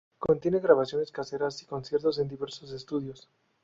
Contiene 0.17 0.57
grabaciones 0.59 1.11
caseras 1.11 1.61
y 1.61 1.67
conciertos 1.67 2.17
en 2.17 2.27
diversos 2.27 2.71
estudios. 2.71 3.29